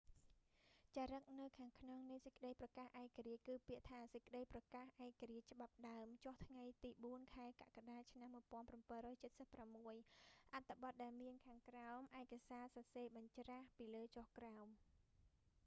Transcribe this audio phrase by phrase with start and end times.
[0.95, 4.89] ចារឹកនៅខាងខ្នងនៃសេចក្តីប្រកាសឯករាជ្យ គឺពាក្យថា សេចក្តីប្រកាសឯ
[5.19, 9.97] ករាជ្យច្បាប់ដើម ចុះថ្ងៃទី4 ខែកក្កដា ឆ្នាំ1776
[10.53, 14.67] អត្ថបទដែលមានខាងក្រោមឯកសារ សរសេរបញ្ច្រាស់ពីលើចុះក្រោម